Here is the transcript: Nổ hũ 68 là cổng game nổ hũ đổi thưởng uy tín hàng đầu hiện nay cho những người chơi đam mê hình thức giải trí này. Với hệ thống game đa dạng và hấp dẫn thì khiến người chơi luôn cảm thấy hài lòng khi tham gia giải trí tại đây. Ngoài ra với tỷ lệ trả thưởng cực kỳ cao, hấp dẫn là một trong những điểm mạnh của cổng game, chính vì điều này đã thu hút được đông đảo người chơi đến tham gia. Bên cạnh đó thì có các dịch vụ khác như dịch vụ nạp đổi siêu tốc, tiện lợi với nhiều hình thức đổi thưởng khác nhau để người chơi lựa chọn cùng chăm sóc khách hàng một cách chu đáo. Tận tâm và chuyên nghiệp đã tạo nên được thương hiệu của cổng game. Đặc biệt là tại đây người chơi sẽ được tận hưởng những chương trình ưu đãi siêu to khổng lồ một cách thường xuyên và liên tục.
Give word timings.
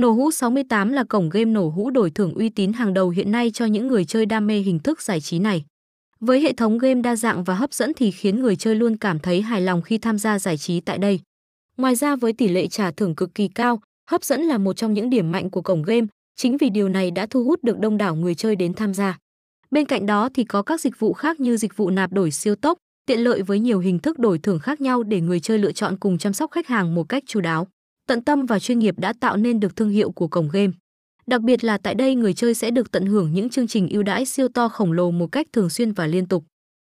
Nổ 0.00 0.10
hũ 0.10 0.30
68 0.30 0.92
là 0.92 1.04
cổng 1.04 1.28
game 1.28 1.44
nổ 1.44 1.68
hũ 1.68 1.90
đổi 1.90 2.10
thưởng 2.10 2.34
uy 2.34 2.48
tín 2.48 2.72
hàng 2.72 2.94
đầu 2.94 3.08
hiện 3.08 3.32
nay 3.32 3.50
cho 3.50 3.64
những 3.64 3.86
người 3.86 4.04
chơi 4.04 4.26
đam 4.26 4.46
mê 4.46 4.58
hình 4.58 4.78
thức 4.78 5.02
giải 5.02 5.20
trí 5.20 5.38
này. 5.38 5.64
Với 6.20 6.40
hệ 6.40 6.52
thống 6.52 6.78
game 6.78 7.00
đa 7.00 7.16
dạng 7.16 7.44
và 7.44 7.54
hấp 7.54 7.72
dẫn 7.72 7.92
thì 7.96 8.10
khiến 8.10 8.40
người 8.40 8.56
chơi 8.56 8.74
luôn 8.74 8.96
cảm 8.96 9.18
thấy 9.18 9.42
hài 9.42 9.60
lòng 9.60 9.82
khi 9.82 9.98
tham 9.98 10.18
gia 10.18 10.38
giải 10.38 10.56
trí 10.56 10.80
tại 10.80 10.98
đây. 10.98 11.20
Ngoài 11.76 11.94
ra 11.94 12.16
với 12.16 12.32
tỷ 12.32 12.48
lệ 12.48 12.66
trả 12.66 12.90
thưởng 12.90 13.14
cực 13.14 13.34
kỳ 13.34 13.48
cao, 13.48 13.80
hấp 14.10 14.24
dẫn 14.24 14.42
là 14.42 14.58
một 14.58 14.72
trong 14.72 14.94
những 14.94 15.10
điểm 15.10 15.32
mạnh 15.32 15.50
của 15.50 15.62
cổng 15.62 15.82
game, 15.82 16.06
chính 16.36 16.56
vì 16.56 16.70
điều 16.70 16.88
này 16.88 17.10
đã 17.10 17.26
thu 17.26 17.44
hút 17.44 17.64
được 17.64 17.78
đông 17.78 17.96
đảo 17.96 18.14
người 18.14 18.34
chơi 18.34 18.56
đến 18.56 18.74
tham 18.74 18.94
gia. 18.94 19.18
Bên 19.70 19.84
cạnh 19.86 20.06
đó 20.06 20.28
thì 20.34 20.44
có 20.44 20.62
các 20.62 20.80
dịch 20.80 20.98
vụ 20.98 21.12
khác 21.12 21.40
như 21.40 21.56
dịch 21.56 21.76
vụ 21.76 21.90
nạp 21.90 22.12
đổi 22.12 22.30
siêu 22.30 22.54
tốc, 22.54 22.78
tiện 23.06 23.20
lợi 23.20 23.42
với 23.42 23.60
nhiều 23.60 23.78
hình 23.78 23.98
thức 23.98 24.18
đổi 24.18 24.38
thưởng 24.38 24.58
khác 24.58 24.80
nhau 24.80 25.02
để 25.02 25.20
người 25.20 25.40
chơi 25.40 25.58
lựa 25.58 25.72
chọn 25.72 25.96
cùng 25.96 26.18
chăm 26.18 26.32
sóc 26.32 26.50
khách 26.50 26.66
hàng 26.66 26.94
một 26.94 27.08
cách 27.08 27.22
chu 27.26 27.40
đáo. 27.40 27.66
Tận 28.10 28.22
tâm 28.22 28.46
và 28.46 28.58
chuyên 28.58 28.78
nghiệp 28.78 28.98
đã 28.98 29.12
tạo 29.20 29.36
nên 29.36 29.60
được 29.60 29.76
thương 29.76 29.88
hiệu 29.88 30.10
của 30.10 30.28
cổng 30.28 30.48
game. 30.52 30.72
Đặc 31.26 31.42
biệt 31.42 31.64
là 31.64 31.78
tại 31.78 31.94
đây 31.94 32.14
người 32.14 32.34
chơi 32.34 32.54
sẽ 32.54 32.70
được 32.70 32.90
tận 32.90 33.06
hưởng 33.06 33.32
những 33.32 33.50
chương 33.50 33.66
trình 33.66 33.88
ưu 33.88 34.02
đãi 34.02 34.24
siêu 34.24 34.48
to 34.48 34.68
khổng 34.68 34.92
lồ 34.92 35.10
một 35.10 35.26
cách 35.32 35.46
thường 35.52 35.70
xuyên 35.70 35.92
và 35.92 36.06
liên 36.06 36.26
tục. 36.26 36.44